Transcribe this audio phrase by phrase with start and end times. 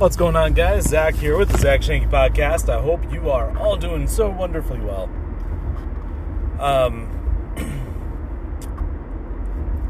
[0.00, 0.88] What's going on, guys?
[0.88, 2.70] Zach here with the Zach Schuenke Podcast.
[2.70, 5.10] I hope you are all doing so wonderfully well.
[6.58, 7.52] Um,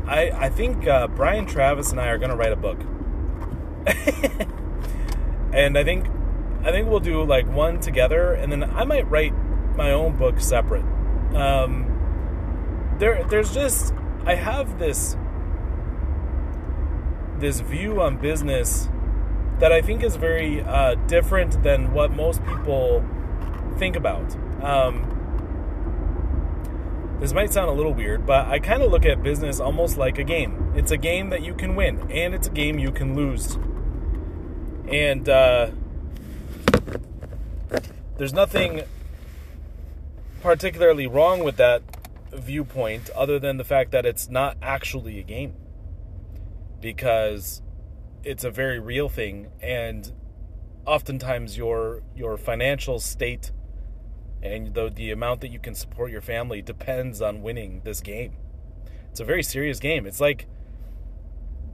[0.08, 2.80] I I think uh, Brian Travis and I are going to write a book,
[5.54, 6.08] and I think
[6.64, 9.32] I think we'll do like one together, and then I might write
[9.76, 10.82] my own book separate.
[11.36, 13.94] Um, there there's just
[14.26, 15.16] I have this
[17.38, 18.88] this view on business
[19.60, 23.04] that I think is very uh, different than what most people
[23.78, 24.34] think about.
[24.62, 25.18] Um,
[27.20, 30.18] this might sound a little weird, but I kind of look at business almost like
[30.18, 30.72] a game.
[30.74, 33.58] It's a game that you can win, and it's a game you can lose.
[34.88, 35.70] And uh,
[38.16, 38.82] there's nothing
[40.40, 41.82] particularly wrong with that
[42.32, 45.54] viewpoint other than the fact that it's not actually a game.
[46.80, 47.60] Because
[48.24, 50.12] it's a very real thing and
[50.86, 53.52] oftentimes your your financial state
[54.42, 58.36] and the the amount that you can support your family depends on winning this game.
[59.10, 60.06] It's a very serious game.
[60.06, 60.46] It's like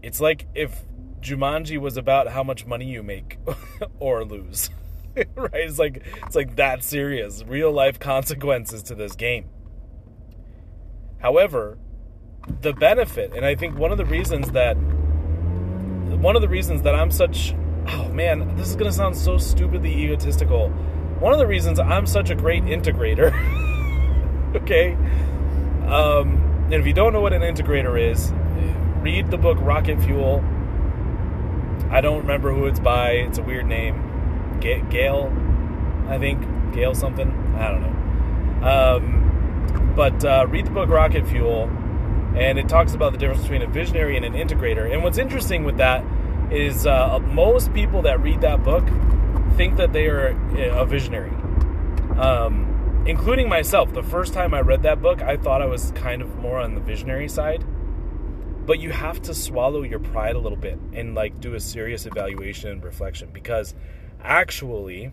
[0.03, 0.83] it's like if
[1.21, 3.39] Jumanji was about how much money you make
[3.99, 4.71] or lose.
[5.35, 5.51] right?
[5.55, 7.43] It's like it's like that serious.
[7.45, 9.49] Real life consequences to this game.
[11.19, 11.79] However,
[12.61, 14.77] the benefit, and I think one of the reasons that
[16.27, 17.55] one of the reasons that I'm such
[17.87, 20.71] oh man, this is gonna sound so stupidly egotistical.
[21.21, 23.31] One of the reasons I'm such a great integrator,
[24.57, 24.95] okay?
[25.87, 28.33] Um, and if you don't know what an integrator is,
[29.03, 30.45] read the book Rocket Fuel.
[31.91, 33.11] I don't remember who it's by.
[33.11, 34.59] It's a weird name.
[34.61, 35.33] G- Gail,
[36.09, 36.43] I think.
[36.75, 37.31] Gail something.
[37.57, 38.67] I don't know.
[38.69, 41.71] Um, but uh, read the book Rocket Fuel
[42.37, 44.93] and it talks about the difference between a visionary and an integrator.
[44.93, 46.05] And what's interesting with that
[46.51, 48.85] is uh, most people that read that book
[49.57, 51.31] think that they are a visionary,
[52.19, 53.93] um, including myself.
[53.93, 56.75] The first time I read that book, I thought I was kind of more on
[56.75, 57.65] the visionary side.
[58.67, 62.05] But you have to swallow your pride a little bit and like do a serious
[62.05, 63.75] evaluation and reflection because
[64.23, 65.13] actually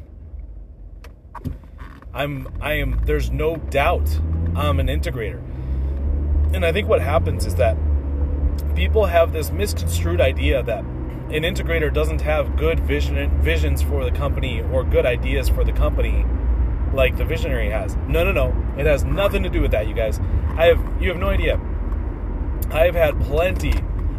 [2.14, 4.20] I'm I am there's no doubt
[4.56, 5.40] I'm an integrator
[6.54, 7.78] and I think what happens is that
[8.76, 10.84] people have this misconstrued idea that
[11.30, 15.72] an integrator doesn't have good vision visions for the company or good ideas for the
[15.72, 16.26] company
[16.94, 17.96] like the visionary has.
[18.08, 18.50] No, no, no.
[18.78, 20.20] It has nothing to do with that, you guys.
[20.58, 21.60] I have you have no idea.
[22.72, 23.74] I have had plenty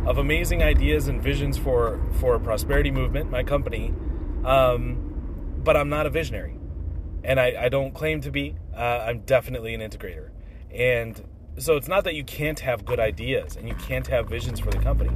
[0.06, 3.94] of amazing ideas and visions for for prosperity movement, my company,
[4.44, 6.58] um, but I'm not a visionary,
[7.22, 8.56] and I, I don't claim to be.
[8.76, 10.30] Uh, I'm definitely an integrator,
[10.70, 11.22] and
[11.58, 14.70] so it's not that you can't have good ideas and you can't have visions for
[14.70, 15.10] the company.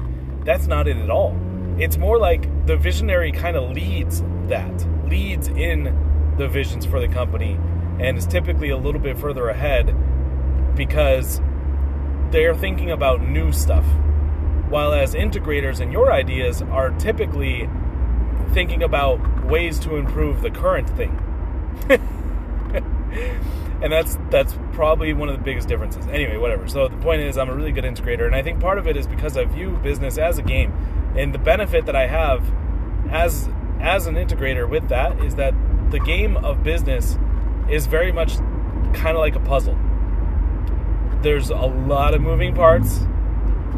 [0.45, 1.37] That's not it at all.
[1.79, 7.09] It's more like the visionary kind of leads that, leads in the visions for the
[7.09, 7.59] company,
[8.01, 9.95] and is typically a little bit further ahead
[10.77, 11.41] because
[12.31, 13.85] they're thinking about new stuff.
[14.69, 17.69] While as integrators and your ideas are typically
[18.53, 21.19] thinking about ways to improve the current thing.
[23.83, 26.07] and that's that's probably one of the biggest differences.
[26.09, 26.69] Anyway, whatever.
[26.69, 28.97] So the point is, I'm a really good integrator, and I think part of it
[28.97, 30.73] is because I view business as a game,
[31.17, 32.43] and the benefit that I have
[33.11, 33.49] as
[33.81, 35.55] as an integrator with that is that
[35.91, 37.17] the game of business
[37.71, 38.37] is very much
[38.93, 39.79] kind of like a puzzle.
[41.23, 43.01] There's a lot of moving parts,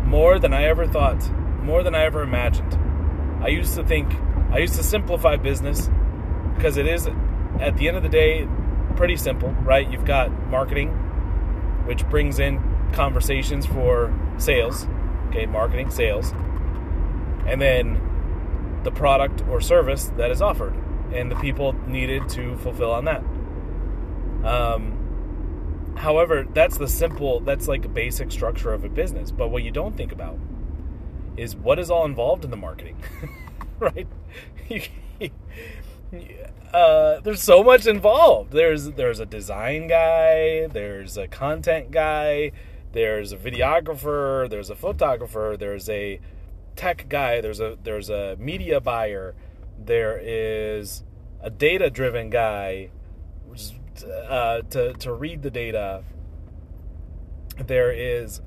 [0.04, 1.30] more than I ever thought,
[1.62, 2.78] more than I ever imagined.
[3.42, 4.12] I used to think,
[4.50, 5.90] I used to simplify business
[6.54, 7.08] because it is,
[7.58, 8.48] at the end of the day,
[8.96, 9.90] pretty simple, right?
[9.90, 10.90] You've got marketing,
[11.86, 14.86] which brings in conversations for sales,
[15.28, 16.34] okay, marketing, sales,
[17.50, 20.74] and then the product or service that is offered
[21.12, 23.22] and the people needed to fulfill on that.
[24.44, 29.32] Um, however, that's the simple, that's like a basic structure of a business.
[29.32, 30.38] But what you don't think about
[31.36, 33.02] is what is all involved in the marketing,
[33.80, 34.06] right?
[36.72, 38.52] uh, there's so much involved.
[38.52, 42.52] There's there's a design guy, there's a content guy,
[42.92, 46.20] there's a videographer, there's a photographer, there's a
[46.76, 49.34] tech guy, there's a there's a media buyer,
[49.78, 51.04] there is
[51.42, 52.90] a data driven guy,
[54.28, 56.04] uh, to to read the data.
[57.66, 58.40] There is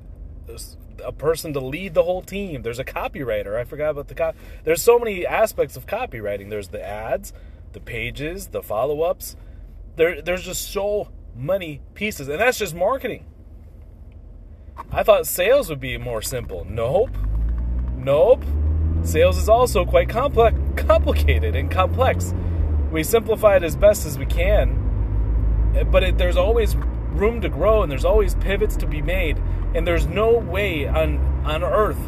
[1.04, 2.62] a person to lead the whole team.
[2.62, 3.56] There's a copywriter.
[3.56, 4.36] I forgot about the cop.
[4.64, 6.50] There's so many aspects of copywriting.
[6.50, 7.32] There's the ads
[7.74, 9.36] the pages, the follow ups.
[9.96, 13.26] There, there's just so many pieces, and that's just marketing.
[14.90, 16.64] I thought sales would be more simple.
[16.64, 17.10] Nope.
[18.04, 18.44] Nope.
[19.02, 22.34] Sales is also quite complex complicated and complex.
[22.90, 27.82] We simplify it as best as we can, but it, there's always room to grow
[27.82, 29.40] and there's always pivots to be made.
[29.74, 31.98] And there's no way on, on earth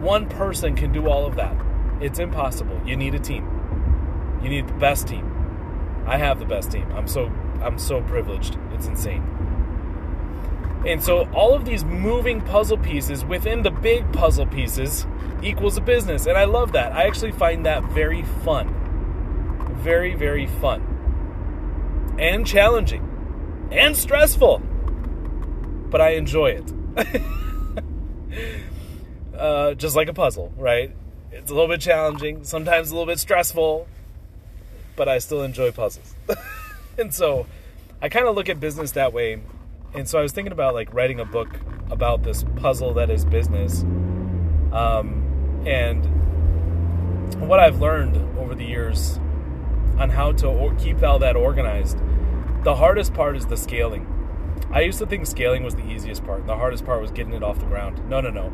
[0.00, 1.56] one person can do all of that.
[2.00, 2.80] It's impossible.
[2.84, 4.40] You need a team.
[4.42, 5.30] You need the best team.
[6.06, 6.90] I have the best team.
[6.92, 7.32] I'm so
[7.62, 8.58] I'm so privileged.
[8.72, 9.22] It's insane.
[10.86, 15.06] And so all of these moving puzzle pieces within the big puzzle pieces
[15.42, 16.26] equals a business.
[16.26, 16.92] And I love that.
[16.92, 19.76] I actually find that very fun.
[19.82, 22.16] Very, very fun.
[22.18, 23.68] And challenging.
[23.72, 24.58] And stressful.
[25.90, 26.72] But I enjoy it.
[29.36, 30.94] uh, just like a puzzle, right?
[31.32, 33.88] It's a little bit challenging, sometimes a little bit stressful,
[34.96, 36.14] but I still enjoy puzzles.
[36.98, 37.46] and so
[38.00, 39.40] I kind of look at business that way.
[39.94, 41.48] And so I was thinking about like writing a book
[41.90, 43.82] about this puzzle that is business.
[44.72, 46.04] Um, and
[47.48, 49.18] what I've learned over the years
[49.96, 51.98] on how to or- keep all that organized.
[52.64, 54.10] The hardest part is the scaling.
[54.72, 56.46] I used to think scaling was the easiest part.
[56.46, 58.08] The hardest part was getting it off the ground.
[58.08, 58.52] No, no, no.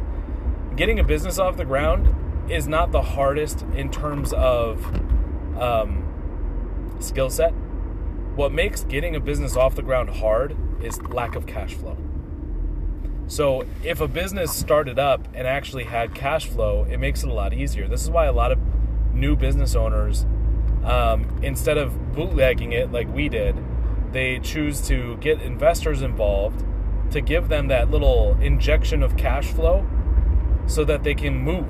[0.77, 2.15] Getting a business off the ground
[2.51, 4.85] is not the hardest in terms of
[5.59, 7.53] um, skill set.
[8.35, 11.97] What makes getting a business off the ground hard is lack of cash flow.
[13.27, 17.32] So, if a business started up and actually had cash flow, it makes it a
[17.32, 17.87] lot easier.
[17.87, 18.59] This is why a lot of
[19.15, 20.27] new business owners,
[20.85, 23.56] um, instead of bootlegging it like we did,
[24.12, 26.65] they choose to get investors involved
[27.12, 29.87] to give them that little injection of cash flow
[30.67, 31.69] so that they can move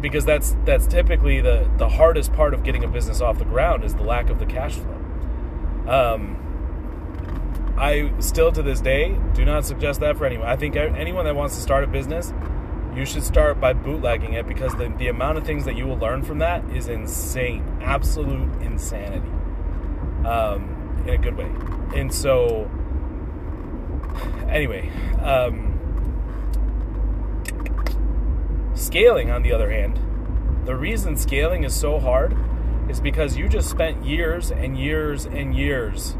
[0.00, 3.84] because that's that's typically the the hardest part of getting a business off the ground
[3.84, 4.96] is the lack of the cash flow.
[5.86, 6.49] Um,
[7.80, 10.46] I still to this day do not suggest that for anyone.
[10.46, 12.32] I think anyone that wants to start a business,
[12.94, 15.98] you should start by bootlegging it because the, the amount of things that you will
[15.98, 19.30] learn from that is insane, absolute insanity,
[20.26, 21.50] um, in a good way.
[21.94, 22.70] And so,
[24.48, 24.90] anyway,
[25.22, 25.70] um,
[28.80, 30.00] Scaling, on the other hand,
[30.64, 32.34] the reason scaling is so hard
[32.88, 36.16] is because you just spent years and years and years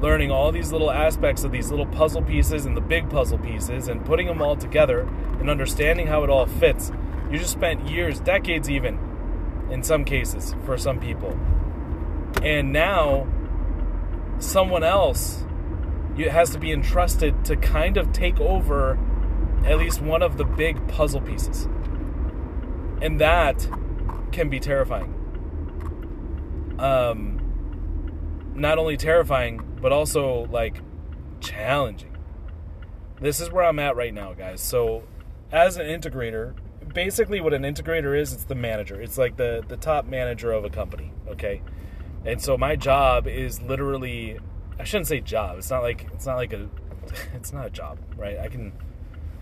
[0.00, 3.88] learning all these little aspects of these little puzzle pieces and the big puzzle pieces
[3.88, 5.00] and putting them all together
[5.40, 6.92] and understanding how it all fits.
[7.30, 8.98] You just spent years, decades even,
[9.70, 11.38] in some cases, for some people.
[12.42, 13.26] And now,
[14.38, 15.44] someone else
[16.30, 18.98] has to be entrusted to kind of take over
[19.64, 21.68] at least one of the big puzzle pieces.
[23.00, 23.68] And that
[24.32, 25.14] can be terrifying.
[26.78, 27.40] Um,
[28.54, 30.80] not only terrifying, but also like
[31.40, 32.16] challenging.
[33.20, 34.60] This is where I'm at right now, guys.
[34.60, 35.02] So,
[35.50, 36.54] as an integrator,
[36.92, 39.00] basically what an integrator is, it's the manager.
[39.00, 41.62] It's like the the top manager of a company, okay?
[42.24, 44.38] And so my job is literally
[44.78, 45.58] I shouldn't say job.
[45.58, 46.68] It's not like it's not like a
[47.34, 48.38] it's not a job, right?
[48.38, 48.72] I can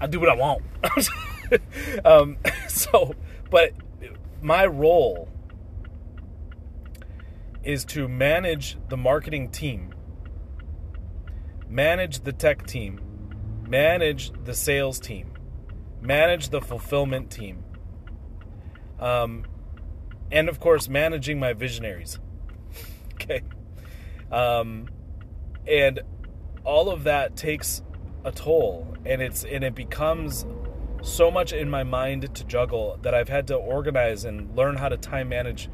[0.00, 0.62] I do what I want.
[2.04, 2.36] um,
[2.68, 3.14] so,
[3.50, 3.72] but
[4.42, 5.28] my role
[7.64, 9.92] is to manage the marketing team,
[11.68, 13.00] manage the tech team,
[13.66, 15.32] manage the sales team,
[16.00, 17.64] manage the fulfillment team,
[18.98, 19.44] um,
[20.30, 22.18] and of course, managing my visionaries.
[23.14, 23.42] okay.
[24.30, 24.88] Um,
[25.66, 26.00] and
[26.64, 27.82] all of that takes
[28.24, 30.44] a toll and it's and it becomes
[31.02, 34.88] so much in my mind to juggle that I've had to organize and learn how
[34.88, 35.70] to time manage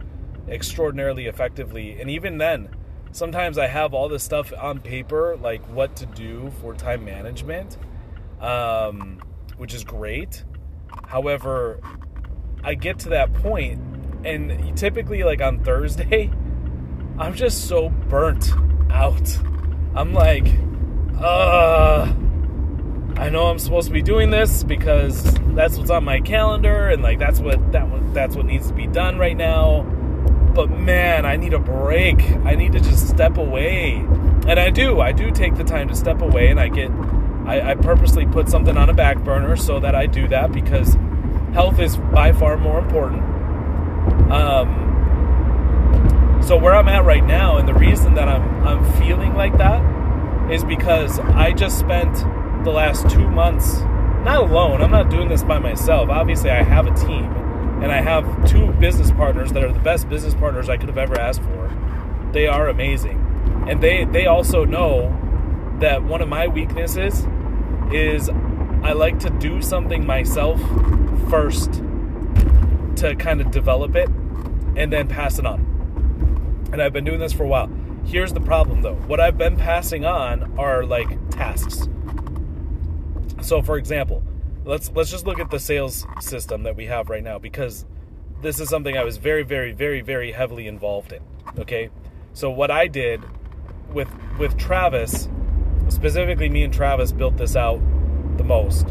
[0.49, 1.99] extraordinarily effectively.
[1.99, 2.69] And even then,
[3.13, 7.77] sometimes I have all this stuff on paper, like what to do for time management,
[8.41, 9.21] um,
[9.57, 10.45] which is great.
[11.07, 11.81] However,
[12.65, 13.81] I get to that point,
[14.25, 16.31] and typically, like on Thursday,
[17.19, 18.53] I'm just so burnt
[18.91, 19.39] out.
[19.95, 20.47] I'm like,
[21.21, 22.13] uh,
[23.17, 25.23] I know I'm supposed to be doing this because
[25.55, 28.87] that's what's on my calendar and like that's what that that's what needs to be
[28.87, 29.83] done right now.
[30.55, 32.23] But man, I need a break.
[32.45, 33.95] I need to just step away.
[34.47, 35.01] And I do.
[35.01, 36.91] I do take the time to step away and I get
[37.47, 40.97] I, I purposely put something on a back burner so that I do that because
[41.53, 43.23] health is by far more important.
[44.31, 44.81] Um
[46.43, 49.83] so where I'm at right now and the reason that I'm I'm feeling like that
[50.51, 52.15] is because I just spent
[52.65, 53.81] the last two months,
[54.25, 56.11] not alone, I'm not doing this by myself.
[56.11, 57.42] Obviously, I have a team
[57.83, 60.99] and I have two business partners that are the best business partners I could have
[60.99, 62.31] ever asked for.
[62.33, 63.19] They are amazing.
[63.69, 65.11] And they, they also know
[65.81, 67.27] that one of my weaknesses
[67.93, 70.61] is I like to do something myself
[71.29, 71.73] first
[72.97, 74.09] to kind of develop it
[74.77, 76.69] and then pass it on.
[76.73, 77.69] And I've been doing this for a while.
[78.05, 78.95] Here's the problem though.
[78.95, 81.89] What I've been passing on are like tasks.
[83.41, 84.23] So for example,
[84.65, 87.85] let's let's just look at the sales system that we have right now because
[88.41, 91.23] this is something I was very very very very heavily involved in.
[91.59, 91.91] Okay?
[92.33, 93.23] So what I did
[93.93, 95.29] with with Travis,
[95.89, 97.81] specifically me and Travis built this out
[98.37, 98.89] the most.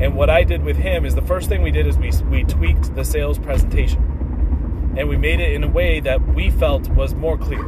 [0.00, 2.44] And what I did with him is the first thing we did is we we
[2.44, 4.08] tweaked the sales presentation.
[4.96, 7.66] And we made it in a way that we felt was more clear.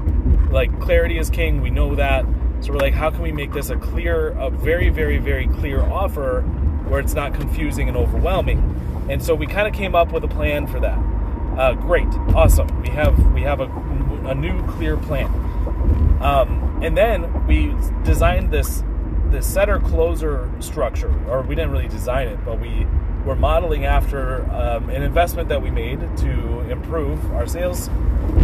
[0.50, 2.26] Like clarity is king, we know that.
[2.60, 5.80] So we're like how can we make this a clear a very very very clear
[5.80, 6.44] offer
[6.88, 9.06] where it's not confusing and overwhelming?
[9.08, 10.98] And so we kind of came up with a plan for that.
[11.58, 12.82] Uh, great, awesome.
[12.82, 13.66] We have we have a,
[14.26, 15.26] a new clear plan.
[16.20, 18.82] Um, and then we designed this
[19.30, 22.86] this setter closer structure, or we didn't really design it, but we
[23.24, 27.88] were modeling after um, an investment that we made to improve our sales,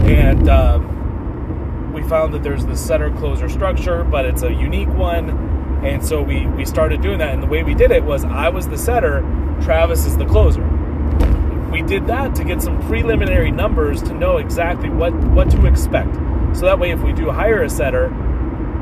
[0.04, 5.28] and um, we found that there's this setter closer structure, but it's a unique one,
[5.82, 7.32] and so we we started doing that.
[7.32, 9.20] And the way we did it was I was the setter,
[9.62, 10.66] Travis is the closer.
[11.70, 16.14] We did that to get some preliminary numbers to know exactly what what to expect.
[16.52, 18.08] So that way, if we do hire a setter,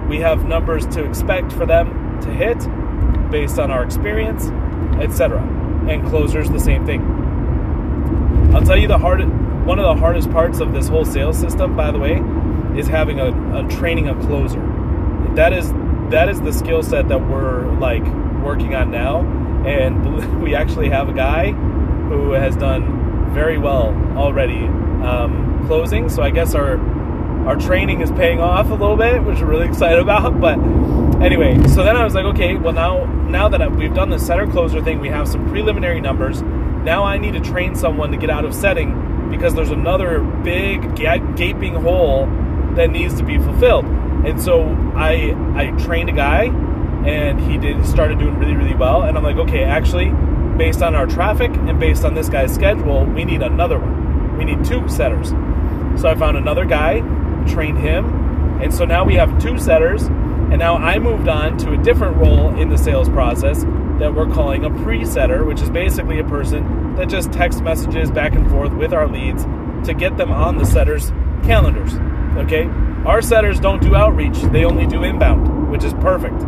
[0.08, 2.58] we have numbers to expect for them to hit
[3.30, 4.46] based on our experience,
[5.00, 5.40] etc.
[5.88, 7.02] And closers the same thing.
[8.54, 9.20] I'll tell you the hard
[9.66, 12.22] one of the hardest parts of this whole sales system, by the way,
[12.76, 14.60] is having a, a training a closer.
[15.34, 15.72] That is
[16.10, 18.04] that is the skill set that we're like
[18.42, 19.20] working on now,
[19.66, 24.64] and we actually have a guy who has done very well already
[25.04, 26.08] um, closing.
[26.08, 26.78] So I guess our
[27.46, 30.40] our training is paying off a little bit, which we're really excited about.
[30.40, 30.58] But
[31.22, 34.46] anyway, so then I was like, okay, well now now that we've done the setter
[34.46, 36.42] closer thing, we have some preliminary numbers.
[36.42, 40.96] Now I need to train someone to get out of setting because there's another big
[40.96, 42.26] gaping hole
[42.74, 43.84] that needs to be fulfilled.
[44.28, 46.44] And so I I trained a guy,
[47.06, 49.02] and he did started doing really really well.
[49.02, 50.10] And I'm like, okay, actually,
[50.58, 54.36] based on our traffic and based on this guy's schedule, we need another one.
[54.36, 55.30] We need two setters.
[56.00, 57.00] So I found another guy
[57.48, 58.60] trained him.
[58.62, 60.02] And so now we have two setters.
[60.02, 63.64] And now I moved on to a different role in the sales process
[63.98, 68.10] that we're calling a pre setter, which is basically a person that just text messages
[68.10, 69.44] back and forth with our leads
[69.86, 71.10] to get them on the setters'
[71.44, 71.94] calendars.
[72.38, 72.64] Okay?
[73.08, 76.38] Our setters don't do outreach, they only do inbound, which is perfect.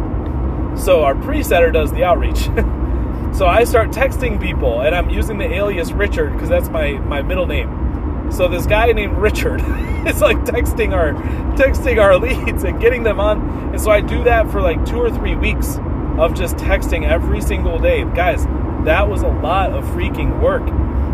[0.78, 2.36] So our pre setter does the outreach.
[3.34, 7.22] so I start texting people, and I'm using the alias Richard because that's my, my
[7.22, 8.30] middle name.
[8.30, 9.60] So this guy named Richard
[10.06, 11.14] is like texting our
[11.54, 13.70] texting our leads and getting them on.
[13.70, 15.78] And so I do that for like two or three weeks
[16.18, 18.04] of just texting every single day.
[18.04, 18.44] Guys,
[18.84, 20.68] that was a lot of freaking work.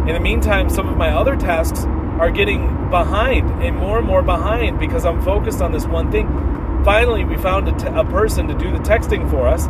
[0.09, 1.87] In the meantime, some of my other tasks
[2.20, 6.26] are getting behind and more and more behind because I'm focused on this one thing.
[6.85, 9.66] Finally, we found a, t- a person to do the texting for us.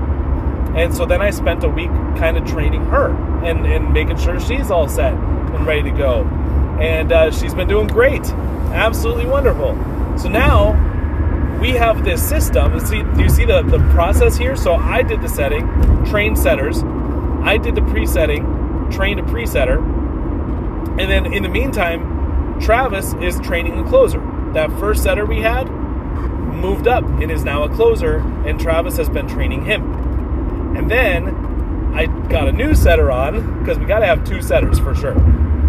[0.76, 3.10] And so then I spent a week kind of training her
[3.44, 6.24] and, and making sure she's all set and ready to go
[6.80, 8.24] and uh, she's been doing great,
[8.72, 9.74] absolutely wonderful.
[10.18, 10.72] So now
[11.58, 12.78] we have this system.
[12.80, 14.56] See, do you see the, the process here?
[14.56, 15.66] So I did the setting,
[16.04, 16.82] trained setters.
[17.42, 22.15] I did the pre-setting, trained a pre-setter, and then in the meantime,
[22.60, 24.20] Travis is training the closer.
[24.52, 29.08] That first setter we had moved up and is now a closer, and Travis has
[29.08, 30.76] been training him.
[30.76, 34.78] And then I got a new setter on because we got to have two setters
[34.78, 35.16] for sure.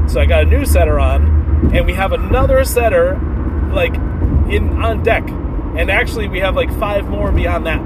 [0.08, 3.16] So I got a new setter on, and we have another setter
[3.74, 3.94] like
[4.50, 5.28] in on deck.
[5.28, 7.82] And actually, we have like five more beyond that.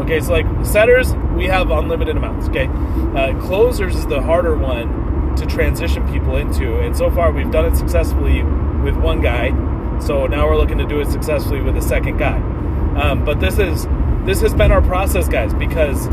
[0.00, 2.48] Okay, so like setters, we have unlimited amounts.
[2.48, 5.05] Okay, uh, closers is the harder one
[5.36, 9.50] to transition people into, and so far we've done it successfully with one guy.
[10.00, 12.38] So now we're looking to do it successfully with a second guy.
[13.00, 13.86] Um, but this is
[14.24, 16.06] this has been our process, guys, because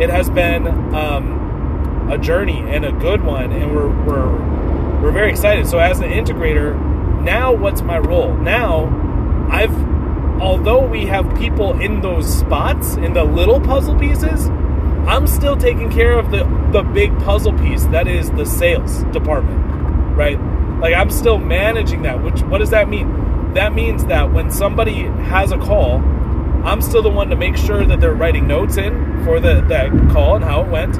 [0.00, 5.30] it has been um, a journey and a good one, and we're we're we're very
[5.30, 5.66] excited.
[5.66, 6.74] So as an integrator,
[7.22, 8.34] now what's my role?
[8.34, 8.88] Now
[9.50, 9.74] I've
[10.40, 14.48] although we have people in those spots in the little puzzle pieces,
[15.06, 19.60] I'm still taking care of the the big puzzle piece that is the sales department.
[20.16, 20.40] Right?
[20.80, 23.52] Like I'm still managing that, which what does that mean?
[23.54, 25.98] That means that when somebody has a call,
[26.64, 29.90] I'm still the one to make sure that they're writing notes in for the that
[30.10, 30.96] call and how it went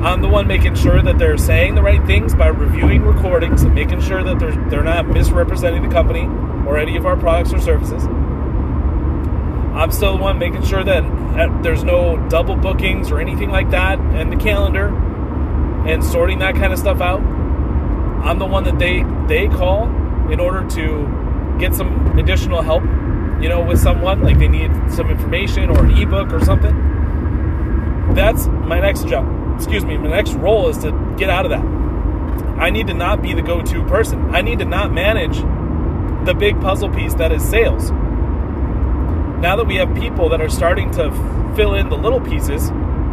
[0.00, 3.74] I'm the one making sure that they're saying the right things by reviewing recordings and
[3.74, 6.24] making sure that they're they're not misrepresenting the company
[6.68, 8.04] or any of our products or services.
[9.78, 14.00] I'm still the one making sure that there's no double bookings or anything like that
[14.16, 14.88] in the calendar
[15.86, 17.20] and sorting that kind of stuff out.
[17.20, 19.84] I'm the one that they they call
[20.32, 22.82] in order to get some additional help,
[23.40, 26.74] you know, with someone, like they need some information or an ebook or something.
[28.14, 29.54] That's my next job.
[29.54, 31.64] Excuse me, my next role is to get out of that.
[32.60, 34.34] I need to not be the go to person.
[34.34, 35.38] I need to not manage
[36.26, 37.92] the big puzzle piece that is sales.
[39.40, 41.12] Now that we have people that are starting to
[41.54, 42.70] fill in the little pieces,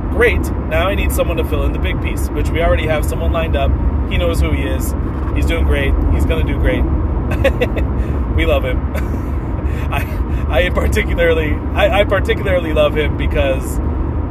[0.09, 0.41] great.
[0.41, 3.31] Now I need someone to fill in the big piece, which we already have someone
[3.31, 3.71] lined up.
[4.09, 4.93] He knows who he is.
[5.35, 5.93] He's doing great.
[6.13, 6.83] He's going to do great.
[8.35, 8.79] we love him.
[9.91, 13.77] I, I particularly, I, I particularly love him because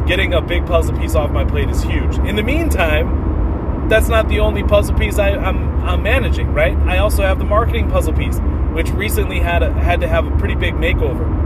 [0.09, 2.19] getting a big puzzle piece off my plate is huge.
[2.19, 6.77] In the meantime, that's not the only puzzle piece I, am I'm, I'm managing, right?
[6.89, 8.39] I also have the marketing puzzle piece,
[8.73, 11.44] which recently had a, had to have a pretty big makeover.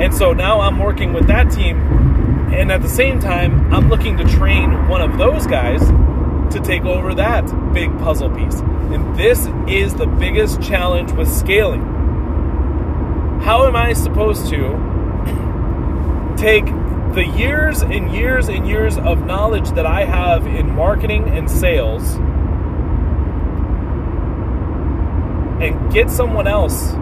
[0.00, 1.76] And so now I'm working with that team,
[2.52, 5.80] and at the same time, I'm looking to train one of those guys
[6.52, 8.60] to take over that big puzzle piece.
[8.60, 11.82] And this is the biggest challenge with scaling.
[13.42, 14.76] How am I supposed to
[16.36, 16.66] take
[17.14, 22.16] the years and years and years of knowledge that I have in marketing and sales
[25.62, 26.94] and get someone else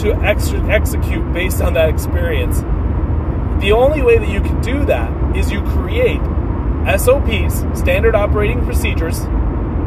[0.00, 2.60] to ex- execute based on that experience.
[3.62, 6.20] The only way that you can do that is you create
[6.98, 9.20] SOPs, standard operating procedures.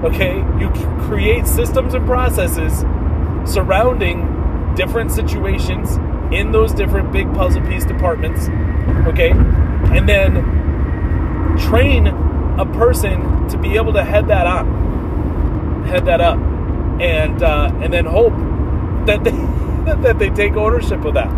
[0.04, 0.70] Okay, you
[1.08, 2.82] create systems and processes
[3.52, 5.98] surrounding different situations
[6.34, 8.48] in those different big puzzle piece departments.
[9.08, 10.36] Okay, and then
[11.58, 14.66] train a person to be able to head that up,
[15.88, 16.38] head that up,
[17.02, 18.34] and uh, and then hope
[19.08, 19.32] that they
[19.86, 21.30] that they take ownership of that.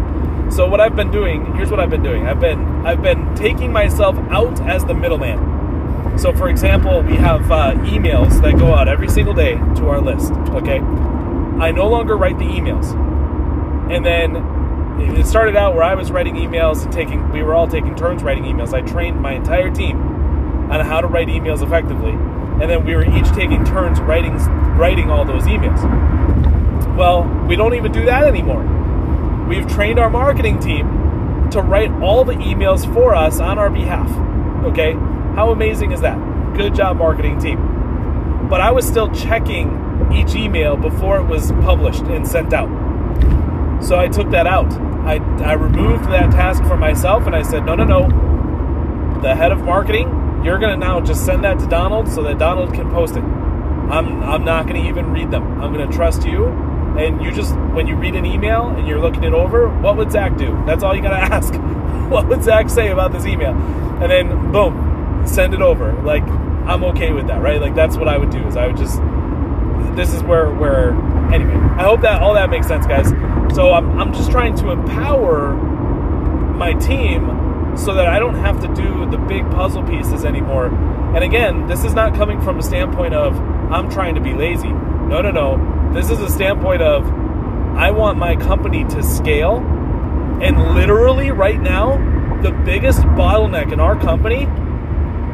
[0.52, 2.28] So what I've been doing, here's what I've been doing.
[2.28, 6.18] I've been I've been taking myself out as the middleman.
[6.20, 10.00] So for example, we have uh, emails that go out every single day to our
[10.00, 10.32] list.
[10.32, 12.94] Okay, I no longer write the emails,
[13.92, 14.36] and then
[15.02, 17.32] it started out where I was writing emails and taking.
[17.32, 18.74] We were all taking turns writing emails.
[18.74, 20.00] I trained my entire team
[20.72, 24.34] on how to write emails effectively, and then we were each taking turns writing
[24.78, 25.82] writing all those emails.
[26.96, 28.64] Well, we don't even do that anymore.
[29.50, 34.10] We've trained our marketing team to write all the emails for us on our behalf.
[34.66, 34.94] Okay?
[35.36, 36.18] How amazing is that?
[36.56, 38.48] Good job, marketing team.
[38.50, 42.70] But I was still checking each email before it was published and sent out.
[43.84, 44.72] So I took that out.
[45.06, 49.20] I, I removed that task for myself and I said, no, no, no.
[49.22, 50.08] The head of marketing,
[50.46, 53.24] you're going to now just send that to Donald so that Donald can post it.
[53.24, 55.62] I'm, I'm not going to even read them.
[55.62, 56.46] I'm going to trust you
[56.98, 60.12] and you just when you read an email and you're looking it over, what would
[60.12, 60.62] Zach do?
[60.66, 61.54] That's all you gotta ask.
[62.10, 63.52] what would Zach say about this email?
[63.52, 65.94] And then boom, send it over.
[66.04, 67.60] Like I'm okay with that, right?
[67.60, 68.46] Like that's what I would do.
[68.48, 69.00] Is I would just
[69.96, 70.92] this is where where
[71.34, 71.54] anyway.
[71.54, 73.10] I hope that all that makes sense, guys.
[73.56, 78.68] So I'm I'm just trying to empower my team so that I don't have to
[78.74, 80.68] do the big puzzle pieces anymore.
[80.68, 83.38] And again, this is not coming from a standpoint of
[83.72, 84.70] I'm trying to be lazy.
[84.70, 87.06] No, no, no this is a standpoint of
[87.78, 89.58] I want my company to scale.
[90.42, 94.44] And literally, right now, the biggest bottleneck in our company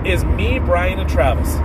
[0.07, 1.55] is me, Brian, and Travis.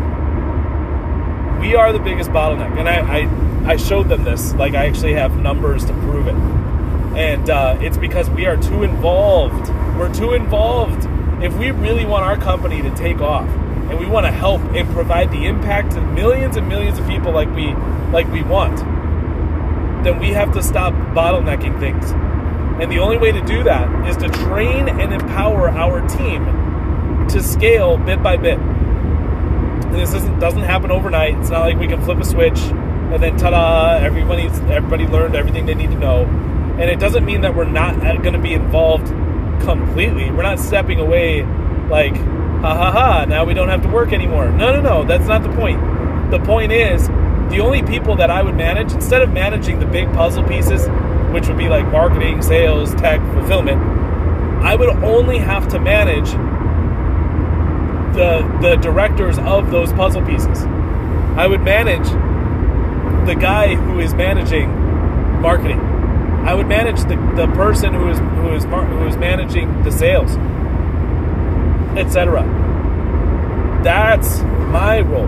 [1.60, 2.78] We are the biggest bottleneck.
[2.78, 4.54] And I, I, I showed them this.
[4.54, 6.34] Like, I actually have numbers to prove it.
[7.16, 9.68] And uh, it's because we are too involved.
[9.98, 11.06] We're too involved.
[11.42, 13.48] If we really want our company to take off,
[13.90, 17.32] and we want to help and provide the impact to millions and millions of people
[17.32, 17.74] like we
[18.12, 18.76] like we want,
[20.04, 22.10] then we have to stop bottlenecking things.
[22.80, 26.44] And the only way to do that is to train and empower our team
[27.28, 28.58] to scale bit by bit.
[28.58, 31.36] And this isn't, doesn't happen overnight.
[31.38, 35.64] It's not like we can flip a switch and then ta-da, everybody's everybody learned everything
[35.64, 36.24] they need to know.
[36.24, 39.06] And it doesn't mean that we're not uh, going to be involved
[39.62, 40.30] completely.
[40.30, 41.44] We're not stepping away
[41.88, 42.14] like
[42.60, 44.50] ha ha ha, now we don't have to work anymore.
[44.50, 45.80] No, no, no, that's not the point.
[46.30, 47.08] The point is,
[47.50, 50.88] the only people that I would manage, instead of managing the big puzzle pieces,
[51.32, 53.80] which would be like marketing, sales, tech, fulfillment,
[54.64, 56.30] I would only have to manage
[58.16, 60.64] the the directors of those puzzle pieces.
[61.36, 62.08] I would manage
[63.26, 64.70] the guy who is managing
[65.40, 65.80] marketing.
[65.80, 70.36] I would manage the, the person who is who is who is managing the sales
[71.98, 72.42] etc.
[73.82, 75.26] That's my role.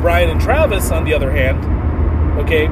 [0.00, 1.58] Brian and Travis, on the other hand,
[2.40, 2.66] okay,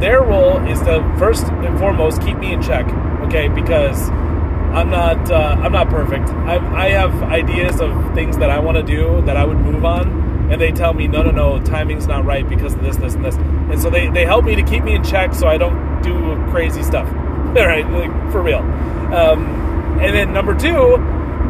[0.00, 2.86] their role is to first and foremost keep me in check,
[3.22, 6.28] okay, because I'm not uh, I'm not perfect.
[6.28, 9.84] I, I have ideas of things that I want to do that I would move
[9.84, 13.14] on, and they tell me, no, no, no, timing's not right because of this, this,
[13.14, 13.36] and this.
[13.36, 16.36] And so they, they help me to keep me in check so I don't do
[16.50, 17.08] crazy stuff.
[17.56, 18.58] All right, like, for real.
[18.58, 20.96] Um, and then number two,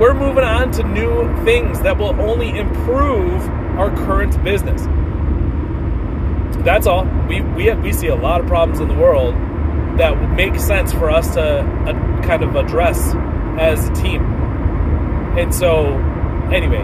[0.00, 3.42] we're moving on to new things that will only improve
[3.78, 4.82] our current business.
[6.64, 7.04] That's all.
[7.28, 9.34] We, we, have, we see a lot of problems in the world
[9.98, 13.14] that would make sense for us to uh, kind of address
[13.58, 14.22] as a team.
[15.38, 15.86] And so,
[16.52, 16.82] anyway,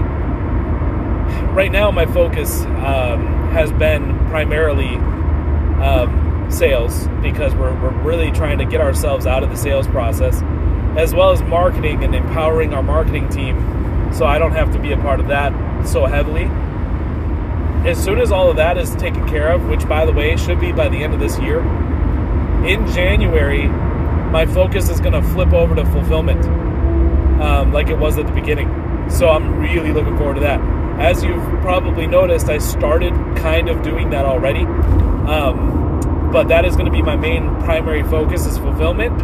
[1.52, 4.96] right now my focus um, has been primarily
[5.82, 10.40] um, sales because we're, we're really trying to get ourselves out of the sales process,
[10.96, 13.56] as well as marketing and empowering our marketing team
[14.12, 15.52] so I don't have to be a part of that
[15.86, 16.44] so heavily.
[17.88, 20.60] As soon as all of that is taken care of, which by the way should
[20.60, 21.60] be by the end of this year,
[22.66, 26.44] in January, my focus is going to flip over to fulfillment
[27.42, 28.68] um, like it was at the beginning.
[29.10, 30.60] So I'm really looking forward to that.
[31.00, 34.60] As you've probably noticed, I started kind of doing that already.
[34.60, 39.20] Um, but that is going to be my main primary focus is fulfillment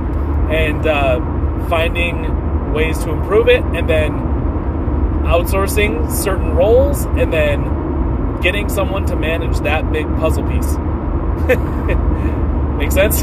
[0.50, 1.18] and uh,
[1.68, 4.12] finding ways to improve it and then
[5.24, 10.76] outsourcing certain roles and then getting someone to manage that big puzzle piece.
[12.78, 13.22] Make sense?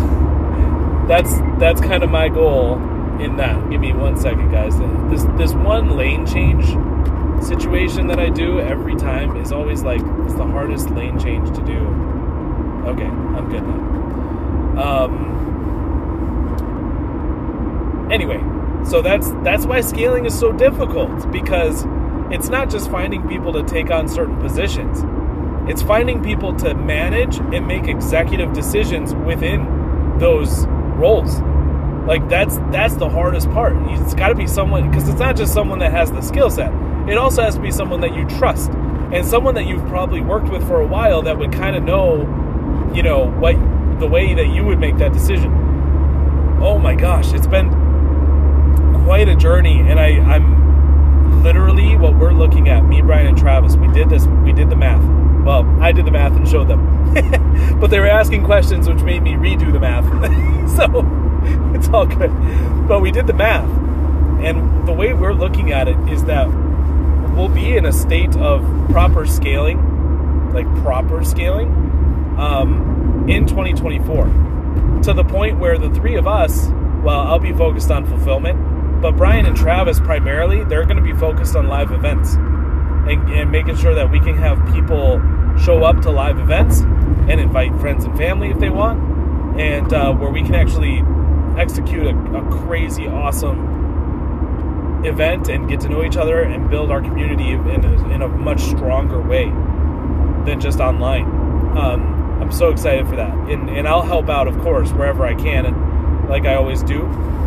[1.08, 2.76] That's that's kind of my goal
[3.20, 3.70] in that.
[3.70, 4.78] Give me one second, guys.
[5.10, 6.66] This this one lane change
[7.46, 11.64] situation that I do every time is always like it's the hardest lane change to
[11.64, 11.80] do.
[12.88, 15.06] Okay, I'm good now.
[15.06, 15.55] Um,
[18.12, 18.40] anyway,
[18.86, 21.86] so that's that's why scaling is so difficult because
[22.32, 25.04] it's not just finding people to take on certain positions.
[25.70, 30.66] It's finding people to manage and make executive decisions within those
[30.98, 31.40] roles.
[32.08, 33.76] Like that's that's the hardest part.
[34.00, 36.72] It's got to be someone because it's not just someone that has the skill set.
[37.10, 40.50] It also has to be someone that you trust and someone that you've probably worked
[40.50, 42.22] with for a while that would kind of know,
[42.94, 43.56] you know, what
[44.00, 45.52] the way that you would make that decision.
[46.62, 47.85] Oh my gosh, it's been
[49.06, 52.84] quite a journey, and I I'm literally what we're looking at.
[52.84, 53.78] Me, Brian, and Travis.
[53.78, 54.26] We did this.
[54.26, 55.02] We did the math
[55.46, 57.14] well, I did the math and showed them.
[57.80, 60.06] but they were asking questions which made me redo the math.
[60.76, 61.06] so
[61.76, 62.32] it's all good.
[62.88, 63.70] But we did the math.
[64.44, 66.48] And the way we're looking at it is that
[67.36, 71.68] we'll be in a state of proper scaling, like proper scaling,
[72.40, 74.26] um, in 2024.
[75.04, 76.70] To the point where the three of us,
[77.04, 78.58] well, I'll be focused on fulfillment,
[79.06, 83.52] but Brian and Travis primarily, they're going to be focused on live events and, and
[83.52, 85.22] making sure that we can have people
[85.60, 90.12] show up to live events and invite friends and family if they want, and uh,
[90.12, 91.04] where we can actually
[91.56, 97.00] execute a, a, crazy, awesome event and get to know each other and build our
[97.00, 99.46] community in a, in a much stronger way
[100.46, 101.26] than just online.
[101.78, 105.36] Um, I'm so excited for that, and, and I'll help out, of course, wherever I
[105.36, 107.04] can, and like I always do.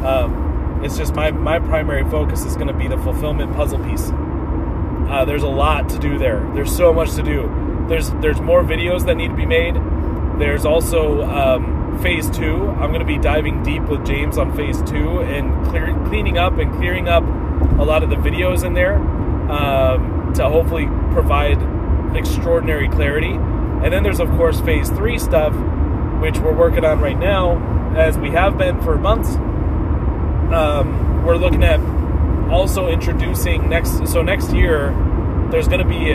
[0.07, 0.48] Um,
[0.85, 4.11] it's just my my primary focus is going to be the fulfillment puzzle piece.
[4.11, 6.41] Uh, there's a lot to do there.
[6.55, 9.75] There's so much to do there's there's more videos that need to be made.
[10.38, 12.69] There's also um, phase two.
[12.69, 16.59] I'm going to be diving deep with James on phase two and clear, cleaning up
[16.59, 18.97] and clearing up a lot of the videos in there
[19.51, 21.59] um, to hopefully provide
[22.14, 23.33] extraordinary clarity.
[23.33, 25.55] And then there's of course phase three stuff,
[26.21, 29.31] which we're working on right now, as we have been for months.
[30.53, 31.81] Um, we're looking at
[32.51, 34.07] also introducing next.
[34.09, 34.91] So next year,
[35.51, 36.15] there's going to be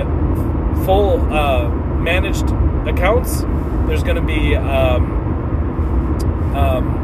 [0.85, 2.45] full uh, managed
[2.87, 3.41] accounts.
[3.87, 5.23] There's going to be um,
[6.55, 7.03] um,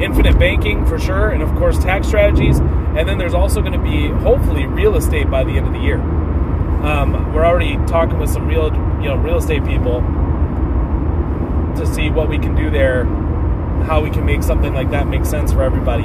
[0.00, 2.58] infinite banking for sure, and of course tax strategies.
[2.58, 5.80] And then there's also going to be hopefully real estate by the end of the
[5.80, 6.00] year.
[6.00, 10.00] Um, we're already talking with some real, you know, real estate people
[11.76, 13.04] to see what we can do there,
[13.86, 16.04] how we can make something like that make sense for everybody.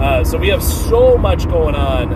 [0.00, 2.12] Uh, so we have so much going on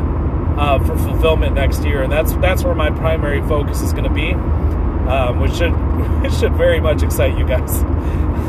[0.59, 4.11] uh, for fulfillment next year, and that's that's where my primary focus is going to
[4.11, 5.73] be, um, which should
[6.23, 7.79] which should very much excite you guys.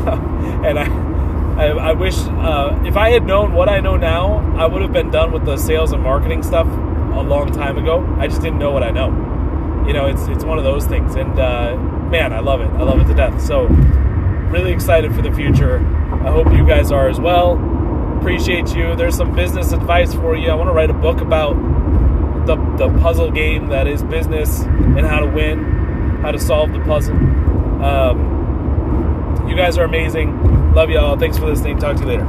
[0.06, 0.86] and I,
[1.56, 4.92] I, I wish uh, if I had known what I know now, I would have
[4.92, 8.04] been done with the sales and marketing stuff a long time ago.
[8.18, 9.08] I just didn't know what I know.
[9.86, 11.76] You know, it's it's one of those things, and uh,
[12.10, 12.68] man, I love it.
[12.68, 13.40] I love it to death.
[13.40, 13.66] So,
[14.50, 15.78] really excited for the future.
[16.24, 17.58] I hope you guys are as well.
[18.18, 18.96] Appreciate you.
[18.96, 20.48] There's some business advice for you.
[20.50, 21.54] I want to write a book about
[22.46, 26.80] the, the puzzle game that is business and how to win, how to solve the
[26.80, 27.16] puzzle.
[27.84, 30.72] Um, you guys are amazing.
[30.72, 31.16] Love y'all.
[31.18, 31.78] Thanks for listening.
[31.78, 32.24] Talk to you later.